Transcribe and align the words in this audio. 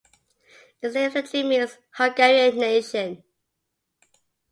Its 0.81 0.95
name 0.95 1.11
literally 1.13 1.43
means 1.47 1.77
"Hungarian 1.91 2.57
nation". 2.57 3.23